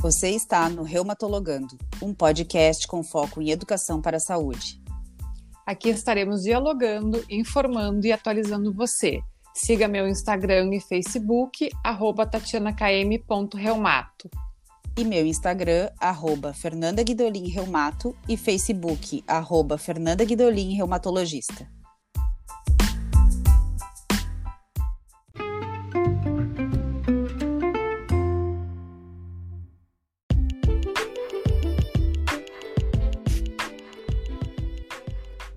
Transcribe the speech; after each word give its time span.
Você 0.00 0.30
está 0.30 0.68
no 0.70 0.82
Reumatologando, 0.82 1.76
um 2.00 2.14
podcast 2.14 2.88
com 2.88 3.02
foco 3.02 3.42
em 3.42 3.50
educação 3.50 4.00
para 4.00 4.16
a 4.16 4.20
saúde. 4.20 4.80
Aqui 5.66 5.90
estaremos 5.90 6.40
dialogando, 6.40 7.22
informando 7.28 8.06
e 8.06 8.12
atualizando 8.12 8.72
você. 8.72 9.20
Siga 9.52 9.86
meu 9.86 10.08
Instagram 10.08 10.74
e 10.74 10.80
Facebook, 10.80 11.68
arroba 11.84 12.24
tatianakm.reumato. 12.24 14.30
E 14.96 15.04
meu 15.04 15.26
Instagram, 15.26 15.90
arroba 16.00 16.54
Fernanda 16.54 17.02
Guidolin 17.02 17.50
Reumato 17.50 18.16
e 18.26 18.38
Facebook, 18.38 19.22
arroba 19.28 19.76
Fernanda 19.76 20.24
Guidolin 20.24 20.76
Reumatologista. 20.76 21.68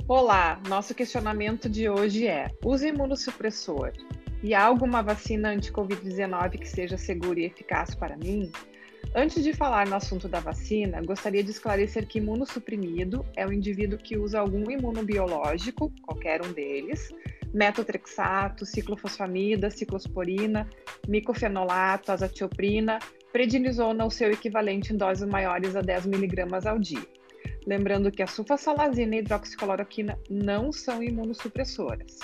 Olá, 0.06 0.62
nosso 0.68 0.94
questionamento 0.94 1.70
de 1.70 1.88
hoje 1.88 2.28
é: 2.28 2.52
use 2.62 2.90
imunossupressor 2.90 3.94
e 4.44 4.54
há 4.54 4.62
alguma 4.62 5.02
vacina 5.02 5.52
anti-Covid-19 5.52 6.60
que 6.60 6.68
seja 6.68 6.98
segura 6.98 7.40
e 7.40 7.46
eficaz 7.46 7.96
para 7.96 8.18
mim? 8.18 8.52
Antes 9.16 9.42
de 9.42 9.54
falar 9.54 9.88
no 9.88 9.96
assunto 9.96 10.28
da 10.28 10.42
vacina, 10.42 11.02
gostaria 11.02 11.42
de 11.42 11.52
esclarecer 11.52 12.06
que 12.06 12.18
imunossuprimido 12.18 13.26
é 13.34 13.48
o 13.48 13.54
indivíduo 13.54 13.98
que 13.98 14.18
usa 14.18 14.42
algum 14.42 14.70
imunobiológico, 14.70 15.90
qualquer 16.02 16.46
um 16.46 16.52
deles, 16.52 17.08
metotrexato, 17.54 18.66
ciclofosfamida, 18.66 19.70
ciclosporina, 19.70 20.68
micofenolato, 21.08 22.12
azatioprina, 22.12 23.00
prednisona 23.32 24.04
ou 24.04 24.12
seu 24.12 24.30
equivalente 24.32 24.92
em 24.92 24.98
doses 24.98 25.26
maiores 25.26 25.78
a 25.78 25.82
10 25.82 26.08
mg 26.08 26.68
ao 26.68 26.78
dia. 26.78 27.23
Lembrando 27.66 28.12
que 28.12 28.22
a 28.22 28.28
sulfasalazina 28.28 29.16
e 29.16 29.20
a 29.20 29.22
hidroxicloroquina 29.22 30.18
não 30.30 30.72
são 30.72 31.02
imunossupressoras. 31.02 32.20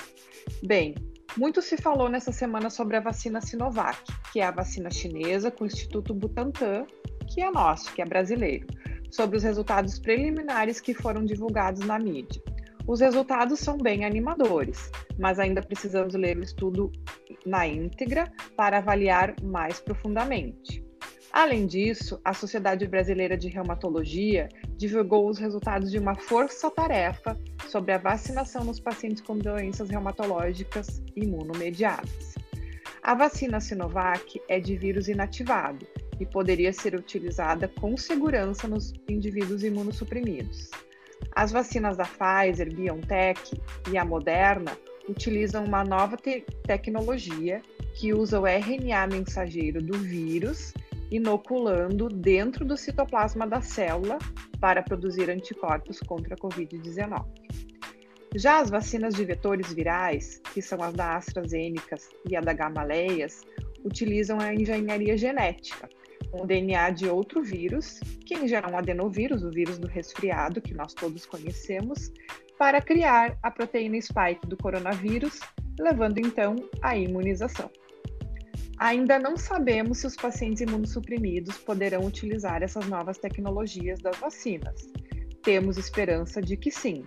Bem, 0.63 0.95
muito 1.37 1.61
se 1.61 1.77
falou 1.77 2.09
nessa 2.09 2.31
semana 2.31 2.69
sobre 2.69 2.97
a 2.97 2.99
vacina 2.99 3.39
Sinovac, 3.39 3.99
que 4.33 4.39
é 4.39 4.45
a 4.45 4.51
vacina 4.51 4.89
chinesa 4.89 5.51
com 5.51 5.63
o 5.63 5.67
Instituto 5.67 6.13
Butantan, 6.13 6.85
que 7.27 7.41
é 7.41 7.51
nosso, 7.51 7.93
que 7.93 8.01
é 8.01 8.05
brasileiro, 8.05 8.67
sobre 9.11 9.37
os 9.37 9.43
resultados 9.43 9.99
preliminares 9.99 10.81
que 10.81 10.93
foram 10.93 11.23
divulgados 11.23 11.85
na 11.85 11.99
mídia. 11.99 12.41
Os 12.87 13.01
resultados 13.01 13.59
são 13.59 13.77
bem 13.77 14.03
animadores, 14.03 14.89
mas 15.19 15.37
ainda 15.37 15.61
precisamos 15.61 16.15
ler 16.15 16.37
o 16.37 16.43
estudo 16.43 16.91
na 17.45 17.67
íntegra 17.67 18.31
para 18.57 18.79
avaliar 18.79 19.35
mais 19.43 19.79
profundamente. 19.79 20.88
Além 21.31 21.67
disso, 21.67 22.19
a 22.25 22.33
Sociedade 22.33 22.87
Brasileira 22.87 23.37
de 23.37 23.49
Reumatologia 23.49 24.49
divulgou 24.77 25.29
os 25.29 25.37
resultados 25.37 25.91
de 25.91 25.99
uma 25.99 26.15
força-tarefa 26.15 27.37
sobre 27.67 27.91
a 27.91 27.97
vacinação 27.99 28.63
nos 28.63 28.79
pacientes 28.79 29.21
com 29.21 29.37
doenças 29.37 29.89
reumatológicas 29.89 31.01
imunomediadas. 31.15 32.35
A 33.03 33.13
vacina 33.13 33.61
Sinovac 33.61 34.41
é 34.47 34.59
de 34.59 34.75
vírus 34.75 35.07
inativado 35.07 35.87
e 36.19 36.25
poderia 36.25 36.73
ser 36.73 36.95
utilizada 36.95 37.67
com 37.67 37.95
segurança 37.95 38.67
nos 38.67 38.93
indivíduos 39.07 39.63
imunossuprimidos. 39.63 40.69
As 41.35 41.51
vacinas 41.51 41.95
da 41.95 42.05
Pfizer, 42.05 42.73
BioNTech 42.73 43.61
e 43.91 43.97
a 43.97 44.03
Moderna 44.03 44.77
utilizam 45.07 45.63
uma 45.63 45.83
nova 45.83 46.17
te 46.17 46.43
tecnologia 46.63 47.61
que 47.95 48.13
usa 48.13 48.39
o 48.39 48.47
RNA 48.47 49.07
mensageiro 49.07 49.81
do 49.81 49.97
vírus 49.97 50.73
inoculando 51.11 52.07
dentro 52.09 52.65
do 52.65 52.77
citoplasma 52.77 53.47
da 53.47 53.61
célula 53.61 54.17
para 54.59 54.83
produzir 54.83 55.29
anticorpos 55.29 55.99
contra 55.99 56.35
a 56.35 56.37
Covid-19. 56.37 57.25
Já 58.35 58.59
as 58.59 58.69
vacinas 58.69 59.15
de 59.15 59.25
vetores 59.25 59.73
virais, 59.73 60.39
que 60.53 60.61
são 60.61 60.83
as 60.83 60.93
da 60.93 61.15
AstraZeneca 61.15 61.97
e 62.29 62.35
a 62.35 62.41
da 62.41 62.53
Gamaleas, 62.53 63.41
utilizam 63.83 64.39
a 64.39 64.53
engenharia 64.53 65.17
genética, 65.17 65.89
um 66.33 66.45
DNA 66.45 66.91
de 66.91 67.07
outro 67.07 67.41
vírus, 67.41 67.99
que 68.25 68.35
em 68.35 68.47
geral 68.47 68.69
é 68.69 68.73
um 68.75 68.77
adenovírus, 68.77 69.43
o 69.43 69.49
vírus 69.49 69.79
do 69.79 69.87
resfriado, 69.87 70.61
que 70.61 70.75
nós 70.75 70.93
todos 70.93 71.25
conhecemos, 71.25 72.11
para 72.57 72.81
criar 72.81 73.37
a 73.41 73.49
proteína 73.49 73.99
spike 73.99 74.45
do 74.45 74.57
coronavírus, 74.57 75.39
levando 75.79 76.19
então 76.19 76.55
à 76.81 76.95
imunização. 76.95 77.71
Ainda 78.79 79.19
não 79.19 79.35
sabemos 79.35 79.97
se 79.97 80.07
os 80.07 80.15
pacientes 80.15 80.61
imunossuprimidos 80.61 81.57
poderão 81.57 82.05
utilizar 82.05 82.63
essas 82.63 82.87
novas 82.87 83.17
tecnologias 83.17 83.99
das 83.99 84.17
vacinas. 84.17 84.87
Temos 85.43 85.77
esperança 85.77 86.41
de 86.41 86.55
que 86.55 86.71
sim, 86.71 87.05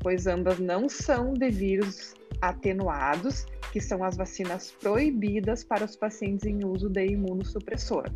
pois 0.00 0.26
ambas 0.26 0.58
não 0.58 0.88
são 0.88 1.32
de 1.32 1.48
vírus 1.48 2.14
atenuados, 2.40 3.46
que 3.72 3.80
são 3.80 4.02
as 4.02 4.16
vacinas 4.16 4.72
proibidas 4.80 5.62
para 5.62 5.84
os 5.84 5.94
pacientes 5.94 6.44
em 6.44 6.64
uso 6.64 6.90
de 6.90 7.06
imunossupressor. 7.06 8.10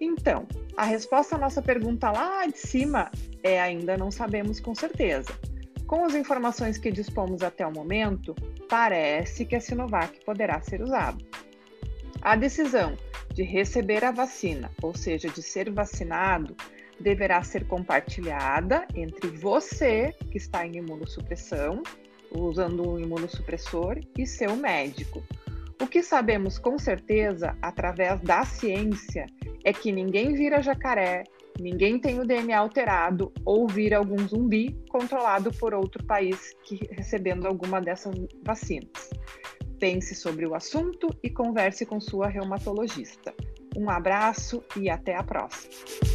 Então, 0.00 0.44
a 0.76 0.84
resposta 0.84 1.36
à 1.36 1.38
nossa 1.38 1.62
pergunta 1.62 2.10
lá 2.10 2.44
de 2.46 2.58
cima 2.58 3.12
é 3.44 3.60
ainda 3.60 3.96
não 3.96 4.10
sabemos 4.10 4.58
com 4.58 4.74
certeza. 4.74 5.32
Com 5.86 6.04
as 6.04 6.16
informações 6.16 6.78
que 6.78 6.90
dispomos 6.90 7.42
até 7.42 7.64
o 7.64 7.72
momento, 7.72 8.34
parece 8.68 9.44
que 9.44 9.54
a 9.54 9.60
Sinovac 9.60 10.18
poderá 10.24 10.60
ser 10.60 10.82
usada. 10.82 11.33
A 12.24 12.36
decisão 12.36 12.96
de 13.34 13.42
receber 13.42 14.02
a 14.02 14.10
vacina, 14.10 14.70
ou 14.82 14.96
seja, 14.96 15.28
de 15.28 15.42
ser 15.42 15.70
vacinado, 15.70 16.56
deverá 16.98 17.42
ser 17.42 17.66
compartilhada 17.66 18.86
entre 18.94 19.28
você, 19.28 20.10
que 20.30 20.38
está 20.38 20.66
em 20.66 20.78
imunossupressão, 20.78 21.82
usando 22.30 22.88
um 22.88 22.98
imunossupressor, 22.98 24.00
e 24.16 24.26
seu 24.26 24.56
médico. 24.56 25.22
O 25.82 25.86
que 25.86 26.02
sabemos 26.02 26.58
com 26.58 26.78
certeza, 26.78 27.58
através 27.60 28.18
da 28.22 28.42
ciência, 28.42 29.26
é 29.62 29.70
que 29.70 29.92
ninguém 29.92 30.32
vira 30.32 30.62
jacaré, 30.62 31.24
ninguém 31.60 32.00
tem 32.00 32.20
o 32.20 32.26
DNA 32.26 32.58
alterado 32.58 33.30
ou 33.44 33.68
vira 33.68 33.98
algum 33.98 34.26
zumbi 34.26 34.74
controlado 34.88 35.52
por 35.52 35.74
outro 35.74 36.02
país 36.06 36.54
que 36.64 36.88
recebendo 36.90 37.46
alguma 37.46 37.82
dessas 37.82 38.14
vacinas. 38.42 39.10
Pense 39.84 40.14
sobre 40.14 40.46
o 40.46 40.54
assunto 40.54 41.14
e 41.22 41.28
converse 41.28 41.84
com 41.84 42.00
sua 42.00 42.26
reumatologista. 42.26 43.34
Um 43.76 43.90
abraço 43.90 44.64
e 44.74 44.88
até 44.88 45.14
a 45.14 45.22
próxima! 45.22 46.13